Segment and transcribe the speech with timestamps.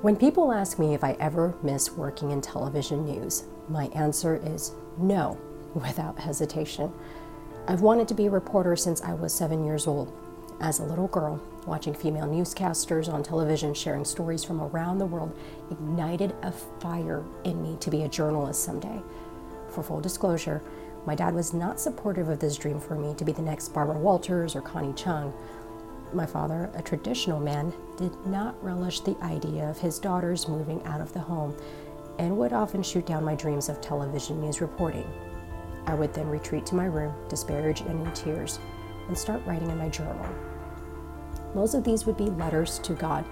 [0.00, 4.70] When people ask me if I ever miss working in television news, my answer is
[4.96, 5.36] no,
[5.74, 6.92] without hesitation.
[7.66, 10.12] I've wanted to be a reporter since I was seven years old.
[10.60, 15.36] As a little girl, watching female newscasters on television sharing stories from around the world
[15.68, 19.02] ignited a fire in me to be a journalist someday.
[19.68, 20.62] For full disclosure,
[21.06, 23.98] my dad was not supportive of this dream for me to be the next Barbara
[23.98, 25.32] Walters or Connie Chung.
[26.12, 31.00] My father, a traditional man, did not relish the idea of his daughters moving out
[31.00, 31.54] of the home
[32.18, 35.08] and would often shoot down my dreams of television news reporting.
[35.86, 38.58] I would then retreat to my room, disparaged and in tears,
[39.06, 40.26] and start writing in my journal.
[41.54, 43.24] Most of these would be letters to God,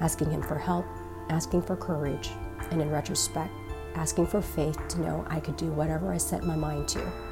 [0.00, 0.86] asking Him for help,
[1.28, 2.30] asking for courage,
[2.70, 3.52] and in retrospect,
[3.94, 7.29] asking for faith to know I could do whatever I set my mind to.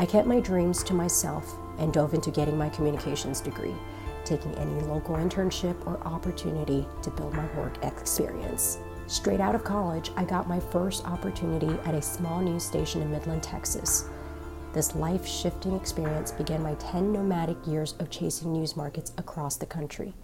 [0.00, 3.74] I kept my dreams to myself and dove into getting my communications degree,
[4.24, 8.78] taking any local internship or opportunity to build my work experience.
[9.06, 13.10] Straight out of college, I got my first opportunity at a small news station in
[13.10, 14.08] Midland, Texas.
[14.72, 19.66] This life shifting experience began my 10 nomadic years of chasing news markets across the
[19.66, 20.14] country.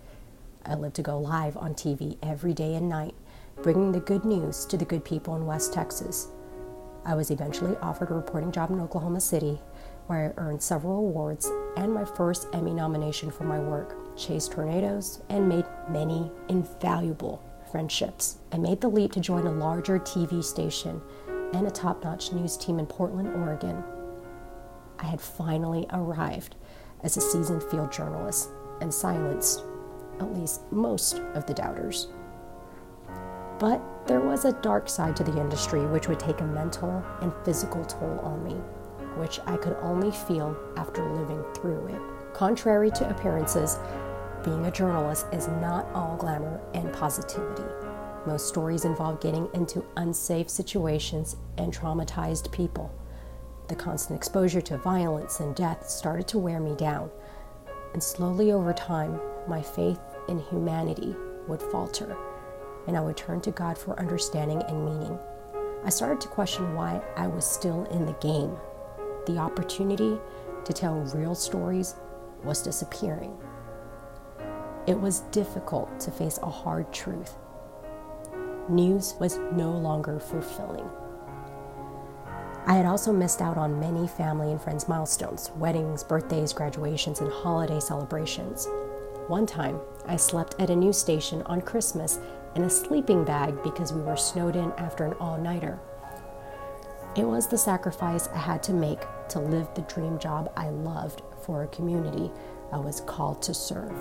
[0.67, 3.15] I lived to go live on TV every day and night,
[3.63, 6.29] bringing the good news to the good people in West Texas.
[7.05, 9.59] I was eventually offered a reporting job in Oklahoma City
[10.07, 15.21] where I earned several awards and my first Emmy nomination for my work, chased tornadoes,
[15.29, 18.39] and made many invaluable friendships.
[18.53, 21.01] I made the leap to join a larger TV station
[21.55, 23.83] and a top notch news team in Portland, Oregon.
[24.99, 26.57] I had finally arrived
[27.03, 29.65] as a seasoned field journalist and silenced
[30.21, 32.09] at least most of the doubters.
[33.59, 37.33] But there was a dark side to the industry which would take a mental and
[37.45, 38.57] physical toll on me
[39.17, 42.35] which I could only feel after living through it.
[42.35, 43.79] Contrary to appearances,
[44.45, 47.65] being a journalist is not all glamour and positivity.
[48.27, 52.95] Most stories involve getting into unsafe situations and traumatized people.
[53.69, 57.11] The constant exposure to violence and death started to wear me down,
[57.93, 61.15] and slowly over time, my faith in humanity
[61.49, 62.17] would falter,
[62.87, 65.19] and I would turn to God for understanding and meaning.
[65.85, 68.57] I started to question why I was still in the game
[69.27, 70.19] the opportunity
[70.65, 71.95] to tell real stories
[72.45, 73.37] was disappearing.
[74.87, 77.37] It was difficult to face a hard truth.
[78.69, 80.89] News was no longer fulfilling.
[82.67, 87.31] I had also missed out on many family and friends' milestones weddings, birthdays, graduations, and
[87.31, 88.69] holiday celebrations.
[89.29, 92.19] One time, I slept at a news station on Christmas
[92.55, 95.81] in a sleeping bag because we were snowed in after an all nighter.
[97.21, 101.21] It was the sacrifice I had to make to live the dream job I loved
[101.45, 102.31] for a community
[102.73, 103.93] I was called to serve.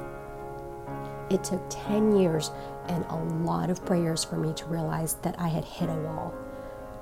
[1.30, 2.50] It took 10 years
[2.88, 6.34] and a lot of prayers for me to realize that I had hit a wall.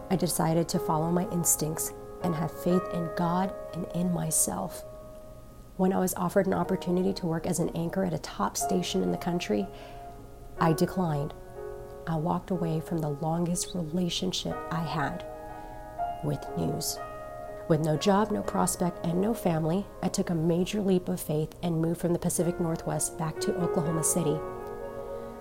[0.10, 4.86] I decided to follow my instincts and have faith in God and in myself.
[5.76, 9.04] When I was offered an opportunity to work as an anchor at a top station
[9.04, 9.68] in the country,
[10.60, 11.36] I declined.
[12.08, 15.24] I walked away from the longest relationship I had
[16.24, 17.00] with news.
[17.68, 21.54] With no job, no prospect, and no family, I took a major leap of faith
[21.64, 24.38] and moved from the Pacific Northwest back to Oklahoma City.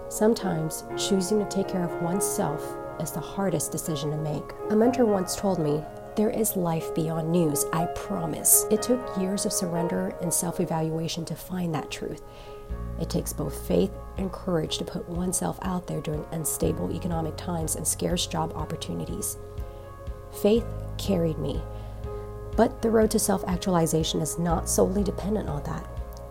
[0.08, 4.42] Sometimes choosing to take care of oneself is the hardest decision to make.
[4.70, 5.82] A mentor once told me,
[6.16, 8.66] There is life beyond news, I promise.
[8.70, 12.22] It took years of surrender and self evaluation to find that truth.
[13.00, 17.76] It takes both faith and courage to put oneself out there during unstable economic times
[17.76, 19.36] and scarce job opportunities.
[20.42, 20.64] Faith
[20.98, 21.60] carried me.
[22.56, 25.86] But the road to self actualization is not solely dependent on that.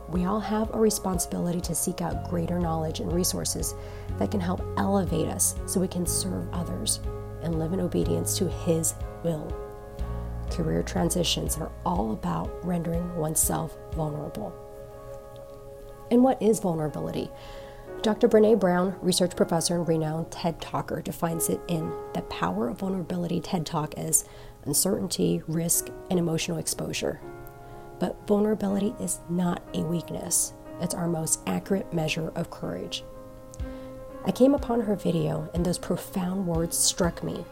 [0.09, 3.75] We all have a responsibility to seek out greater knowledge and resources
[4.17, 6.99] that can help elevate us so we can serve others
[7.41, 8.93] and live in obedience to His
[9.23, 9.53] will.
[10.51, 14.53] Career transitions are all about rendering oneself vulnerable.
[16.11, 17.29] And what is vulnerability?
[18.05, 18.27] Dr.
[18.27, 23.39] Brene Brown, research professor and renowned TED Talker, defines it in The Power of Vulnerability
[23.39, 24.25] TED Talk as
[24.65, 27.19] uncertainty, risk, and emotional exposure.
[27.97, 33.03] But vulnerability is not a weakness, it's our most accurate measure of courage.
[34.23, 37.43] I came upon her video, and those profound words struck me.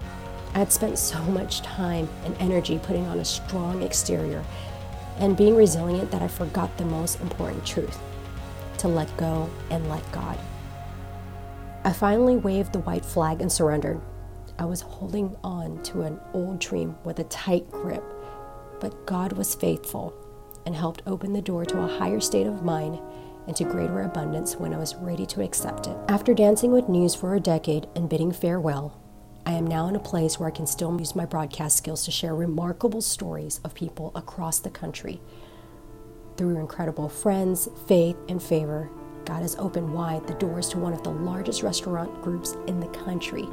[0.53, 4.43] I had spent so much time and energy putting on a strong exterior
[5.17, 7.99] and being resilient that I forgot the most important truth
[8.83, 10.37] to let go and let God.
[11.85, 14.01] I finally waved the white flag and surrendered.
[14.59, 18.03] I was holding on to an old dream with a tight grip,
[18.81, 20.13] but God was faithful
[20.65, 22.99] and helped open the door to a higher state of mind
[23.47, 25.95] and to greater abundance when I was ready to accept it.
[26.09, 28.99] After dancing with news for a decade and bidding farewell,
[29.45, 32.11] I am now in a place where I can still use my broadcast skills to
[32.11, 35.21] share remarkable stories of people across the country.
[36.35, 38.89] Through incredible friends, faith, and favor,
[39.25, 42.87] God has opened wide the doors to one of the largest restaurant groups in the
[42.87, 43.47] country.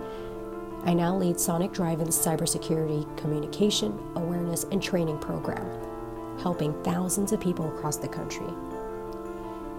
[0.85, 5.67] I now lead Sonic Drive-In's cybersecurity, communication, awareness, and training program,
[6.41, 8.49] helping thousands of people across the country.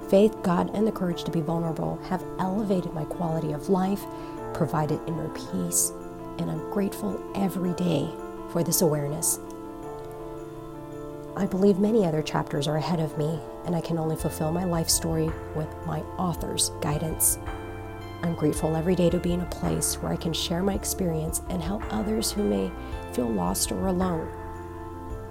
[0.08, 4.06] Faith, God, and the courage to be vulnerable have elevated my quality of life,
[4.54, 5.92] provided inner peace,
[6.38, 8.08] and I'm grateful every day
[8.52, 9.40] for this awareness.
[11.36, 14.66] I believe many other chapters are ahead of me, and I can only fulfill my
[14.66, 17.40] life story with my author's guidance.
[18.22, 21.42] I'm grateful every day to be in a place where I can share my experience
[21.50, 22.70] and help others who may
[23.14, 24.30] feel lost or alone.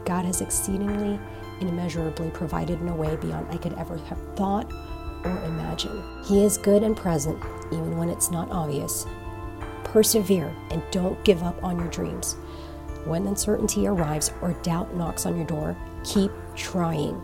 [0.06, 1.20] God has exceedingly
[1.60, 4.72] and immeasurably provided in a way beyond I could ever have thought
[5.24, 6.02] or imagined.
[6.24, 9.06] He is good and present, even when it's not obvious.
[9.84, 12.36] Persevere and don't give up on your dreams.
[13.04, 17.20] When uncertainty arrives or doubt knocks on your door, keep trying.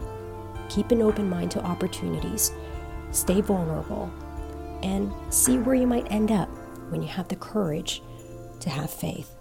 [0.69, 2.52] Keep an open mind to opportunities.
[3.11, 4.11] Stay vulnerable
[4.82, 6.49] and see where you might end up
[6.90, 8.02] when you have the courage
[8.61, 9.35] to have faith.